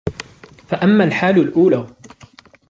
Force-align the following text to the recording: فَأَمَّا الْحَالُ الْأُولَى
فَأَمَّا 0.67 1.03
الْحَالُ 1.03 1.39
الْأُولَى 1.39 1.87